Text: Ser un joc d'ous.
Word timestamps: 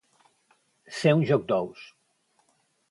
Ser 1.01 1.13
un 1.19 1.23
joc 1.33 1.47
d'ous. 1.53 1.87